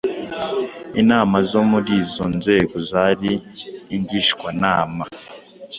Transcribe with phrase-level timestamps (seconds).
[1.01, 3.31] Inama zo muri izo nzego zari
[3.95, 5.03] ingishwanama,